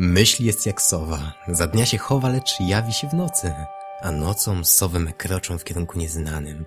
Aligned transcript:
Myśl 0.00 0.44
jest 0.44 0.66
jak 0.66 0.82
sowa. 0.82 1.32
Za 1.48 1.66
dnia 1.66 1.86
się 1.86 1.98
chowa, 1.98 2.28
lecz 2.28 2.60
jawi 2.60 2.92
się 2.92 3.08
w 3.08 3.14
nocy. 3.14 3.54
A 4.02 4.10
nocą 4.12 4.64
sowy 4.64 4.98
me 4.98 5.12
kroczą 5.12 5.58
w 5.58 5.64
kierunku 5.64 5.98
nieznanym. 5.98 6.64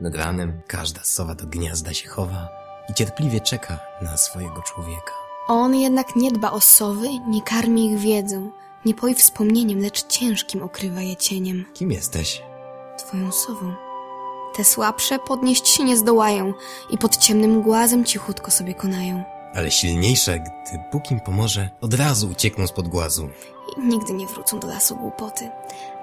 Nad 0.00 0.14
ranem 0.14 0.60
każda 0.66 1.00
sowa 1.04 1.34
do 1.34 1.46
gniazda 1.46 1.94
się 1.94 2.08
chowa 2.08 2.48
i 2.90 2.94
cierpliwie 2.94 3.40
czeka 3.40 3.78
na 4.02 4.16
swojego 4.16 4.62
człowieka. 4.62 5.12
On 5.48 5.74
jednak 5.74 6.16
nie 6.16 6.32
dba 6.32 6.50
o 6.50 6.60
sowy, 6.60 7.08
nie 7.28 7.42
karmi 7.42 7.92
ich 7.92 7.98
wiedzą, 7.98 8.50
nie 8.84 8.94
poi 8.94 9.14
wspomnieniem, 9.14 9.80
lecz 9.80 10.06
ciężkim 10.06 10.62
okrywa 10.62 11.00
je 11.00 11.16
cieniem. 11.16 11.64
Kim 11.74 11.92
jesteś? 11.92 12.42
Twoją 12.98 13.32
sową. 13.32 13.74
Te 14.56 14.64
słabsze 14.64 15.18
podnieść 15.18 15.68
się 15.68 15.84
nie 15.84 15.96
zdołają 15.96 16.54
i 16.90 16.98
pod 16.98 17.16
ciemnym 17.16 17.62
głazem 17.62 18.04
cichutko 18.04 18.50
sobie 18.50 18.74
konają. 18.74 19.24
Ale 19.54 19.70
silniejsze, 19.70 20.38
gdy 20.38 20.78
Bóg 20.92 21.10
im 21.10 21.20
pomoże, 21.20 21.70
od 21.80 21.94
razu 21.94 22.28
uciekną 22.28 22.66
spod 22.66 22.88
głazu. 22.88 23.28
I 23.78 23.80
nigdy 23.88 24.12
nie 24.12 24.26
wrócą 24.26 24.60
do 24.60 24.68
lasu 24.68 24.96
głupoty. 24.96 25.50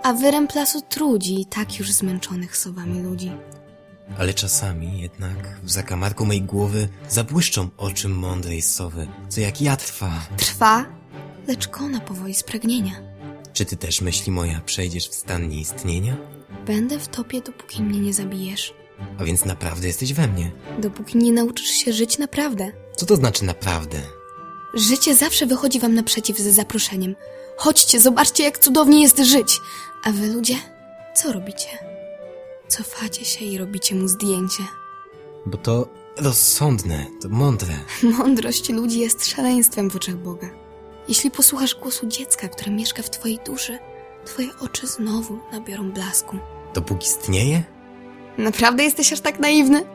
A 0.03 0.13
wyręb 0.13 0.55
lasu 0.55 0.81
trudzi 0.81 1.45
tak 1.45 1.80
już 1.80 1.91
zmęczonych 1.91 2.57
sowami 2.57 3.02
ludzi. 3.02 3.31
Ale 4.20 4.34
czasami 4.34 5.02
jednak 5.02 5.59
w 5.63 5.71
zakamarku 5.71 6.26
mej 6.26 6.41
głowy 6.41 6.90
zabłyszczą 7.09 7.70
oczy 7.77 8.09
mądrej 8.09 8.62
sowy, 8.62 9.07
co 9.30 9.41
jak 9.41 9.62
ja 9.62 9.76
trwa. 9.76 10.12
Trwa, 10.38 10.85
lecz 11.48 11.68
kona 11.68 11.99
powoli 11.99 12.34
z 12.35 12.43
pragnienia. 12.43 12.93
Czy 13.54 13.66
ty 13.66 13.77
też, 13.77 14.02
myśli 14.02 14.31
moja, 14.31 14.62
przejdziesz 14.66 15.09
w 15.09 15.16
stan 15.16 15.49
nieistnienia? 15.49 16.18
Będę 16.66 16.99
w 16.99 17.07
tobie, 17.07 17.41
dopóki 17.41 17.84
mnie 17.84 17.99
nie 17.99 18.13
zabijesz. 18.13 18.73
A 19.20 19.23
więc 19.23 19.45
naprawdę 19.45 19.88
jesteś 19.88 20.13
we 20.13 20.27
mnie. 20.27 20.52
Dopóki 20.80 21.17
nie 21.17 21.31
nauczysz 21.31 21.70
się 21.70 21.94
żyć 21.94 22.17
naprawdę. 22.17 22.71
Co 22.95 23.05
to 23.05 23.16
znaczy 23.16 23.45
naprawdę? 23.45 23.98
Życie 24.73 25.15
zawsze 25.15 25.46
wychodzi 25.46 25.79
wam 25.79 25.96
naprzeciw 25.96 26.37
z 26.37 26.55
zaproszeniem. 26.55 27.15
Chodźcie, 27.57 27.99
zobaczcie, 27.99 28.43
jak 28.43 28.57
cudownie 28.57 29.01
jest 29.01 29.20
żyć. 29.20 29.60
A 30.04 30.12
wy 30.12 30.27
ludzie, 30.27 30.55
co 31.15 31.34
robicie? 31.34 31.68
Cofacie 32.68 33.26
się 33.26 33.46
i 33.46 33.57
robicie 33.57 33.96
mu 33.96 34.07
zdjęcie. 34.07 34.63
Bo 35.45 35.57
to 35.57 35.88
rozsądne, 36.18 37.05
to 37.21 37.29
mądre. 37.29 37.73
Mądrość 38.18 38.70
ludzi 38.70 38.99
jest 38.99 39.26
szaleństwem 39.27 39.90
w 39.90 39.95
oczach 39.95 40.16
Boga. 40.16 40.49
Jeśli 41.07 41.32
posłuchasz 41.32 41.76
głosu 41.76 42.07
dziecka, 42.07 42.48
które 42.48 42.71
mieszka 42.71 43.04
w 43.04 43.10
twojej 43.10 43.40
duszy, 43.45 43.79
twoje 44.26 44.48
oczy 44.60 44.88
znowu 44.88 45.40
nabiorą 45.51 45.91
blasku. 45.91 46.38
Bóg 46.88 47.04
istnieje? 47.04 47.63
Naprawdę 48.40 48.84
jesteś 48.84 49.13
aż 49.13 49.20
tak 49.20 49.40
naiwny? 49.40 49.85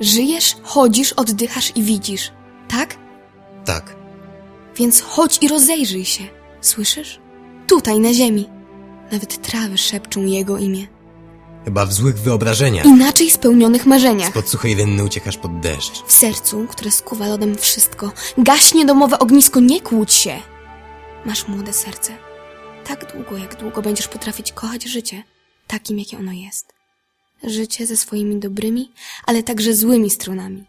Żyjesz, 0.00 0.56
chodzisz, 0.62 1.12
oddychasz 1.12 1.72
i 1.76 1.82
widzisz. 1.82 2.32
Tak? 2.68 2.96
Tak. 3.64 3.96
Więc 4.76 5.00
chodź 5.00 5.38
i 5.40 5.48
rozejrzyj 5.48 6.04
się. 6.04 6.24
Słyszysz? 6.60 7.20
Tutaj, 7.66 8.00
na 8.00 8.12
ziemi. 8.12 8.48
Nawet 9.12 9.42
trawy 9.42 9.78
szepczą 9.78 10.24
jego 10.24 10.58
imię. 10.58 10.86
Chyba 11.64 11.86
w 11.86 11.92
złych 11.92 12.18
wyobrażeniach. 12.18 12.86
Inaczej 12.86 13.30
spełnionych 13.30 13.86
marzeniach. 13.86 14.28
Spod 14.30 14.48
suchej 14.48 14.74
rynny 14.74 15.04
uciekasz 15.04 15.36
pod 15.36 15.60
deszcz. 15.60 16.02
W 16.06 16.12
sercu, 16.12 16.66
które 16.70 16.90
skuwa 16.90 17.26
lodem 17.28 17.56
wszystko, 17.56 18.12
gaśnie 18.38 18.84
domowe 18.86 19.18
ognisko, 19.18 19.60
nie 19.60 19.80
kłóć 19.80 20.12
się. 20.12 20.38
Masz 21.26 21.48
młode 21.48 21.72
serce. 21.72 22.12
Tak 22.86 23.12
długo, 23.12 23.36
jak 23.36 23.56
długo 23.56 23.82
będziesz 23.82 24.08
potrafić 24.08 24.52
kochać 24.52 24.84
życie, 24.84 25.22
takim, 25.66 25.98
jakie 25.98 26.18
ono 26.18 26.32
jest. 26.32 26.79
Życie 27.44 27.86
ze 27.86 27.96
swoimi 27.96 28.36
dobrymi, 28.36 28.92
ale 29.26 29.42
także 29.42 29.74
złymi 29.74 30.10
stronami. 30.10 30.64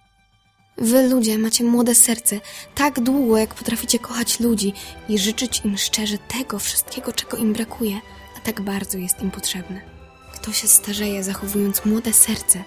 Wy, 0.77 1.07
ludzie, 1.07 1.37
macie 1.37 1.63
młode 1.63 1.95
serce 1.95 2.39
tak 2.75 2.99
długo, 2.99 3.37
jak 3.37 3.53
potraficie 3.53 3.99
kochać 3.99 4.39
ludzi 4.39 4.73
i 5.09 5.19
życzyć 5.19 5.61
im 5.65 5.77
szczerze 5.77 6.17
tego 6.17 6.59
wszystkiego, 6.59 7.13
czego 7.13 7.37
im 7.37 7.53
brakuje, 7.53 8.01
a 8.37 8.39
tak 8.39 8.61
bardzo 8.61 8.97
jest 8.97 9.21
im 9.21 9.31
potrzebne. 9.31 9.81
Kto 10.33 10.53
się 10.53 10.67
starzeje, 10.67 11.23
zachowując 11.23 11.85
młode 11.85 12.13
serce, 12.13 12.63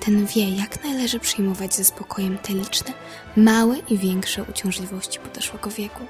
ten 0.00 0.26
wie, 0.26 0.50
jak 0.50 0.84
należy 0.84 1.20
przyjmować 1.20 1.74
ze 1.74 1.84
spokojem 1.84 2.38
te 2.38 2.52
liczne, 2.52 2.92
małe 3.36 3.78
i 3.78 3.98
większe 3.98 4.44
uciążliwości 4.44 5.18
podeszłego 5.18 5.70
wieku. 5.70 6.04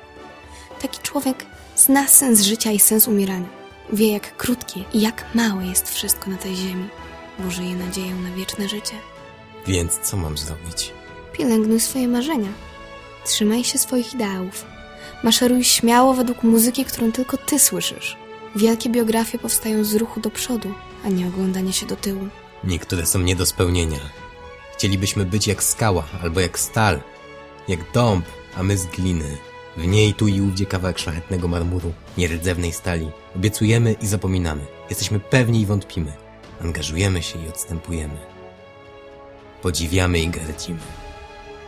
Taki 0.82 1.00
człowiek 1.02 1.46
zna 1.76 2.08
sens 2.08 2.40
życia 2.40 2.72
i 2.72 2.78
sens 2.78 3.08
umierania. 3.08 3.48
Wie, 3.92 4.12
jak 4.12 4.36
krótkie 4.36 4.84
i 4.92 5.00
jak 5.00 5.24
małe 5.34 5.66
jest 5.66 5.90
wszystko 5.90 6.30
na 6.30 6.36
tej 6.36 6.56
ziemi, 6.56 6.88
bo 7.38 7.50
żyje 7.50 7.76
nadzieją 7.76 8.20
na 8.20 8.30
wieczne 8.30 8.68
życie. 8.68 8.94
Więc 9.66 9.98
co 9.98 10.16
mam 10.16 10.38
zrobić? 10.38 10.92
Pielęgnuj 11.32 11.80
swoje 11.80 12.08
marzenia. 12.08 12.48
Trzymaj 13.24 13.64
się 13.64 13.78
swoich 13.78 14.14
ideałów. 14.14 14.64
Maszeruj 15.22 15.64
śmiało 15.64 16.14
według 16.14 16.42
muzyki, 16.42 16.84
którą 16.84 17.12
tylko 17.12 17.36
ty 17.36 17.58
słyszysz. 17.58 18.16
Wielkie 18.56 18.90
biografie 18.90 19.38
powstają 19.38 19.84
z 19.84 19.94
ruchu 19.94 20.20
do 20.20 20.30
przodu, 20.30 20.74
a 21.04 21.08
nie 21.08 21.28
oglądania 21.28 21.72
się 21.72 21.86
do 21.86 21.96
tyłu. 21.96 22.28
Niektóre 22.64 23.06
są 23.06 23.18
nie 23.18 23.36
do 23.36 23.46
spełnienia. 23.46 23.98
Chcielibyśmy 24.74 25.24
być 25.24 25.46
jak 25.46 25.62
skała 25.62 26.04
albo 26.22 26.40
jak 26.40 26.58
stal, 26.58 27.00
jak 27.68 27.92
dąb, 27.92 28.26
a 28.56 28.62
my 28.62 28.78
z 28.78 28.86
gliny. 28.86 29.36
W 29.76 29.86
niej 29.86 30.14
tu 30.14 30.28
i 30.28 30.40
ówdzie 30.40 30.66
kawałek 30.66 30.98
szlachetnego 30.98 31.48
marmuru, 31.48 31.92
nierdzewnej 32.18 32.72
stali. 32.72 33.10
Obiecujemy 33.36 33.96
i 34.02 34.06
zapominamy. 34.06 34.66
Jesteśmy 34.90 35.20
pewni 35.20 35.60
i 35.60 35.66
wątpimy. 35.66 36.12
Angażujemy 36.60 37.22
się 37.22 37.44
i 37.44 37.48
odstępujemy. 37.48 38.18
Podziwiamy 39.62 40.18
i 40.18 40.28
gardzimy. 40.28 40.80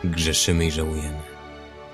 Grzeszymy 0.03 0.65
i 0.65 0.71
żałujemy. 0.71 1.21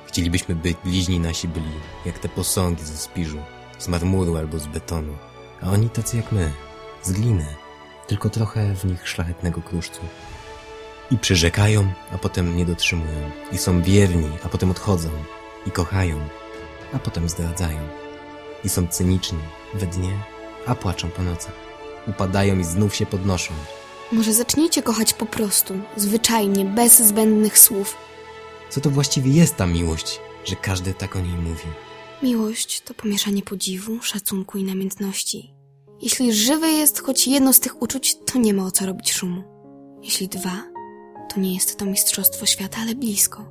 Chcielibyśmy 0.07 0.56
być 0.56 0.78
bliźni 0.83 1.19
nasi 1.19 1.47
byli, 1.47 1.72
jak 2.06 2.19
te 2.19 2.29
posągi 2.29 2.83
ze 2.85 2.97
spiżu, 2.97 3.38
z 3.78 3.88
marmuru 3.88 4.38
albo 4.38 4.59
z 4.59 4.67
betonu. 4.67 5.16
A 5.61 5.72
oni 5.72 5.89
tacy 5.89 6.17
jak 6.17 6.31
my, 6.31 6.51
z 7.03 7.11
gliny, 7.11 7.45
tylko 8.07 8.29
trochę 8.29 8.75
w 8.75 8.85
nich 8.85 9.07
szlachetnego 9.07 9.62
kruszcu. 9.62 10.01
I 11.12 11.17
przyrzekają, 11.17 11.94
a 12.12 12.17
potem 12.17 12.57
nie 12.57 12.66
dotrzymują. 12.66 13.31
I 13.51 13.57
są 13.57 13.81
wierni, 13.81 14.29
a 14.44 14.50
potem 14.50 14.72
odchodzą. 14.72 15.09
I 15.66 15.72
kochają, 15.72 16.19
a 16.94 17.00
potem 17.00 17.29
zdradzają. 17.29 17.79
I 18.63 18.69
są 18.69 18.88
cyniczni 18.88 19.39
we 19.73 19.88
dnie, 19.88 20.19
a 20.66 20.75
płaczą 20.75 21.09
po 21.09 21.23
nocach. 21.23 21.75
Upadają 22.07 22.59
i 22.59 22.63
znów 22.63 22.95
się 22.95 23.05
podnoszą. 23.05 23.53
Może 24.11 24.33
zacznijcie 24.33 24.81
kochać 24.83 25.13
po 25.13 25.25
prostu, 25.25 25.73
zwyczajnie, 25.97 26.66
bez 26.66 26.99
zbędnych 26.99 27.59
słów. 27.59 27.97
Co 28.69 28.81
to 28.81 28.89
właściwie 28.89 29.31
jest 29.31 29.55
ta 29.55 29.67
miłość, 29.67 30.19
że 30.45 30.55
każdy 30.55 30.94
tak 30.94 31.15
o 31.15 31.19
niej 31.19 31.38
mówi? 31.38 31.67
Miłość 32.23 32.81
to 32.81 32.94
pomieszanie 32.94 33.41
podziwu, 33.41 34.01
szacunku 34.01 34.57
i 34.57 34.63
namiętności. 34.63 35.53
Jeśli 36.01 36.33
żywe 36.33 36.67
jest 36.67 37.01
choć 37.01 37.27
jedno 37.27 37.53
z 37.53 37.59
tych 37.59 37.81
uczuć, 37.81 38.15
to 38.25 38.39
nie 38.39 38.53
ma 38.53 38.65
o 38.65 38.71
co 38.71 38.85
robić 38.85 39.13
szumu. 39.13 39.44
Jeśli 40.03 40.27
dwa, 40.27 40.63
to 41.33 41.39
nie 41.39 41.53
jest 41.53 41.77
to 41.77 41.85
mistrzostwo 41.85 42.45
świata, 42.45 42.77
ale 42.81 42.95
blisko. 42.95 43.45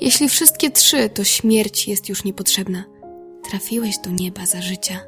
Jeśli 0.00 0.28
wszystkie 0.28 0.70
trzy, 0.70 1.10
to 1.10 1.24
śmierć 1.24 1.88
jest 1.88 2.08
już 2.08 2.24
niepotrzebna. 2.24 2.84
Trafiłeś 3.50 3.98
do 3.98 4.10
nieba 4.10 4.46
za 4.46 4.62
życia. 4.62 5.00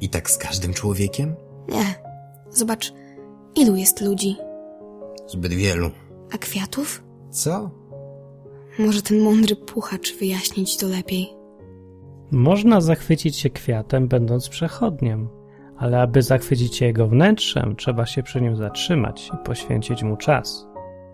I 0.00 0.08
tak 0.08 0.30
z 0.30 0.38
każdym 0.38 0.74
człowiekiem? 0.74 1.34
Nie. 1.68 1.84
Zobacz, 2.50 2.92
ilu 3.56 3.76
jest 3.76 4.00
ludzi, 4.00 4.36
Zbyt 5.26 5.52
wielu. 5.52 5.90
a 6.34 6.38
kwiatów? 6.38 7.04
Co? 7.30 7.70
Może 8.78 9.02
ten 9.02 9.20
mądry 9.20 9.56
puchacz 9.56 10.16
wyjaśnić 10.16 10.76
to 10.76 10.86
lepiej. 10.88 11.28
Można 12.30 12.80
zachwycić 12.80 13.36
się 13.36 13.50
kwiatem, 13.50 14.08
będąc 14.08 14.48
przechodniem, 14.48 15.28
ale 15.78 16.00
aby 16.00 16.22
zachwycić 16.22 16.76
się 16.76 16.86
jego 16.86 17.08
wnętrzem, 17.08 17.76
trzeba 17.76 18.06
się 18.06 18.22
przy 18.22 18.40
nim 18.40 18.56
zatrzymać 18.56 19.30
i 19.34 19.44
poświęcić 19.46 20.02
mu 20.02 20.16
czas. 20.16 20.66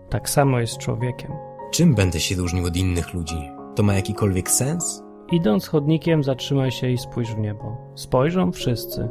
Tak 0.09 0.29
samo 0.29 0.59
jest 0.59 0.73
z 0.73 0.77
człowiekiem. 0.77 1.31
Czym 1.71 1.95
będę 1.95 2.19
się 2.19 2.35
różnił 2.35 2.65
od 2.65 2.77
innych 2.77 3.13
ludzi? 3.13 3.49
To 3.75 3.83
ma 3.83 3.93
jakikolwiek 3.93 4.51
sens? 4.51 5.03
Idąc 5.31 5.67
chodnikiem, 5.67 6.23
zatrzymaj 6.23 6.71
się 6.71 6.89
i 6.89 6.97
spójrz 6.97 7.35
w 7.35 7.37
niebo. 7.37 7.77
Spojrzą 7.95 8.51
wszyscy. 8.51 9.09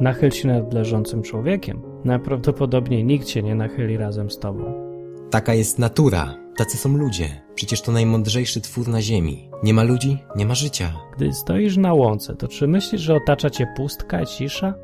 Nachyl 0.00 0.30
się 0.30 0.48
nad 0.48 0.74
leżącym 0.74 1.22
człowiekiem. 1.22 1.82
Najprawdopodobniej 2.04 3.04
nikt 3.04 3.28
się 3.28 3.42
nie 3.42 3.54
nachyli 3.54 3.96
razem 3.96 4.30
z 4.30 4.38
tobą. 4.38 4.88
Taka 5.30 5.54
jest 5.54 5.78
natura. 5.78 6.34
Tacy 6.56 6.76
są 6.76 6.96
ludzie. 6.96 7.42
Przecież 7.54 7.82
to 7.82 7.92
najmądrzejszy 7.92 8.60
twór 8.60 8.88
na 8.88 9.02
ziemi. 9.02 9.50
Nie 9.62 9.74
ma 9.74 9.82
ludzi, 9.82 10.18
nie 10.36 10.46
ma 10.46 10.54
życia. 10.54 10.92
Gdy 11.16 11.32
stoisz 11.32 11.76
na 11.76 11.94
łące, 11.94 12.36
to 12.36 12.48
czy 12.48 12.68
myślisz, 12.68 13.00
że 13.00 13.14
otacza 13.14 13.50
cię 13.50 13.66
pustka 13.76 14.22
i 14.22 14.26
cisza? 14.26 14.74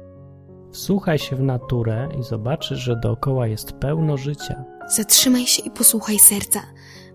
Wsłuchaj 0.72 1.18
się 1.18 1.36
w 1.36 1.42
naturę 1.42 2.08
i 2.20 2.22
zobaczysz, 2.22 2.78
że 2.78 2.96
dookoła 2.96 3.46
jest 3.46 3.72
pełno 3.72 4.16
życia. 4.16 4.64
Zatrzymaj 4.96 5.46
się 5.46 5.62
i 5.62 5.70
posłuchaj 5.70 6.18
serca. 6.18 6.60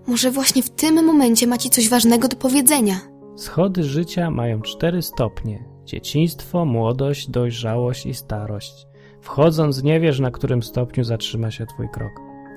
Może 0.08 0.32
właśnie 0.32 0.64
w 0.64 0.70
tym 0.70 1.06
momencie 1.06 1.48
ma 1.48 1.58
ci 1.58 1.70
coś 1.70 1.90
ważnego 1.90 2.28
do 2.28 2.36
powiedzenia. 2.36 2.96
Schody 3.36 3.84
życia 3.84 4.32
mają 4.32 4.62
cztery 4.62 5.02
stopnie: 5.02 5.69
dzieciństwo, 5.90 6.66
młodość, 6.66 7.30
dojrzałość 7.30 8.06
i 8.06 8.14
starość. 8.14 8.88
Wchodząc, 9.22 9.84
nie 9.84 10.00
wiesz, 10.00 10.20
na 10.20 10.32
którym 10.32 10.64
stopniu 10.64 11.04
zatrzyma 11.04 11.52
się 11.52 11.66
twój 11.66 11.90
krok. 11.90 12.12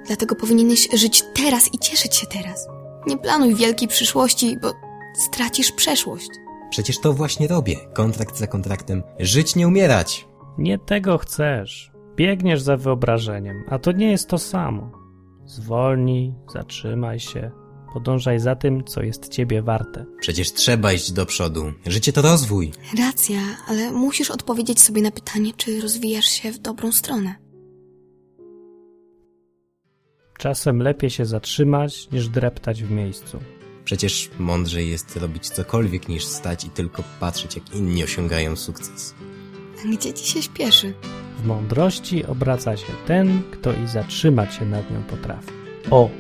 Dlatego 0.07 0.35
powinieneś 0.35 0.89
żyć 0.95 1.23
teraz 1.35 1.75
i 1.75 1.79
cieszyć 1.79 2.17
się 2.17 2.27
teraz. 2.27 2.69
Nie 3.07 3.19
planuj 3.19 3.55
wielkiej 3.55 3.89
przyszłości, 3.89 4.59
bo 4.63 4.73
stracisz 5.15 5.73
przeszłość. 5.73 6.29
Przecież 6.71 7.01
to 7.01 7.13
właśnie 7.13 7.49
robię. 7.49 7.77
Kontrakt 7.95 8.37
za 8.37 8.47
kontraktem. 8.47 9.03
Żyć, 9.19 9.57
nie 9.57 9.69
umierać. 9.69 10.29
Nie 10.59 10.79
tego 10.79 11.19
chcesz. 11.19 11.93
Biegniesz 12.17 12.61
za 12.61 12.77
wyobrażeniem, 12.77 13.65
a 13.69 13.79
to 13.79 13.93
nie 13.93 14.11
jest 14.11 14.29
to 14.29 14.39
samo. 14.39 14.91
Zwolnij, 15.45 16.35
zatrzymaj 16.53 17.21
się, 17.21 17.51
podążaj 17.93 18.39
za 18.39 18.57
tym, 18.57 18.85
co 18.85 19.03
jest 19.03 19.29
ciebie 19.29 19.63
warte. 19.63 20.05
Przecież 20.21 20.53
trzeba 20.53 20.93
iść 20.93 21.13
do 21.13 21.27
przodu. 21.27 21.73
Życie 21.87 22.13
to 22.13 22.23
rozwój. 22.23 22.73
Racja, 22.99 23.41
ale 23.69 23.91
musisz 23.91 24.31
odpowiedzieć 24.31 24.81
sobie 24.81 25.03
na 25.03 25.11
pytanie, 25.11 25.53
czy 25.57 25.81
rozwijasz 25.81 26.27
się 26.27 26.53
w 26.53 26.59
dobrą 26.59 26.93
stronę. 26.93 27.35
Czasem 30.39 30.83
lepiej 30.83 31.11
się 31.11 31.27
zatrzymać, 31.27 32.11
niż 32.13 32.29
dreptać 32.29 32.83
w 32.83 32.91
miejscu. 32.91 33.39
Przecież 33.85 34.31
mądrzej 34.39 34.91
jest 34.91 35.17
robić 35.17 35.49
cokolwiek 35.51 36.09
niż 36.09 36.25
stać 36.25 36.65
i 36.65 36.71
tylko 36.71 37.03
patrzeć, 37.21 37.57
jak 37.57 37.75
inni 37.75 38.05
osiągają 38.05 38.57
sukces. 38.57 39.15
A 39.85 39.89
gdzie 39.97 40.13
ci 40.13 40.27
się 40.27 40.43
śpieszy? 40.43 40.95
W 41.39 41.47
mądrości 41.47 42.27
obraca 42.27 42.77
się 42.77 42.93
ten, 43.07 43.43
kto 43.53 43.73
i 43.73 43.87
zatrzymać 43.87 44.55
się 44.55 44.65
nad 44.65 44.91
nią 44.91 45.03
potrafi. 45.03 45.51
O, 45.91 46.11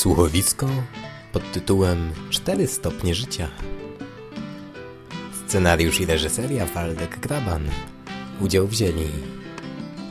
Słuchowisko 0.00 0.66
pod 1.32 1.52
tytułem 1.52 2.12
Cztery 2.30 2.66
stopnie 2.66 3.14
życia. 3.14 3.48
Scenariusz 5.46 6.00
i 6.00 6.06
reżyseria 6.06 6.66
Waldek 6.66 7.18
Graban. 7.18 7.68
Udział 8.40 8.66
wzięli 8.66 9.08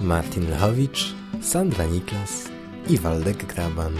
Martin 0.01 0.50
Lechowicz, 0.50 1.15
Sandra 1.41 1.86
Niklas 1.86 2.50
i 2.89 2.97
Waldek 2.97 3.45
Graban. 3.45 3.94